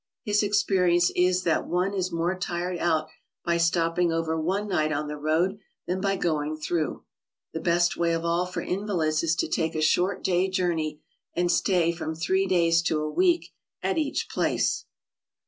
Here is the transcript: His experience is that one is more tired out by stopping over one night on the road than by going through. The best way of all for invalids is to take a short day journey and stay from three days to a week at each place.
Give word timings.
His 0.23 0.41
experience 0.41 1.11
is 1.15 1.43
that 1.43 1.67
one 1.67 1.93
is 1.93 2.11
more 2.11 2.35
tired 2.35 2.79
out 2.79 3.09
by 3.45 3.57
stopping 3.57 4.11
over 4.11 4.35
one 4.35 4.67
night 4.67 4.91
on 4.91 5.07
the 5.07 5.15
road 5.15 5.59
than 5.85 6.01
by 6.01 6.15
going 6.15 6.57
through. 6.57 7.05
The 7.53 7.59
best 7.59 7.95
way 7.97 8.13
of 8.13 8.25
all 8.25 8.47
for 8.47 8.61
invalids 8.61 9.21
is 9.21 9.35
to 9.35 9.47
take 9.47 9.75
a 9.75 9.81
short 9.83 10.23
day 10.23 10.49
journey 10.49 11.01
and 11.35 11.51
stay 11.51 11.91
from 11.91 12.15
three 12.15 12.47
days 12.47 12.81
to 12.81 12.99
a 12.99 13.11
week 13.11 13.51
at 13.83 13.99
each 13.99 14.27
place. 14.27 14.85